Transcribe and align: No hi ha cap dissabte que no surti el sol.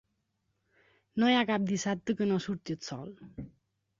No 1.23 1.29
hi 1.31 1.35
ha 1.41 1.43
cap 1.51 1.67
dissabte 1.73 2.17
que 2.21 2.29
no 2.31 2.39
surti 2.47 2.77
el 2.79 2.83
sol. 2.89 3.15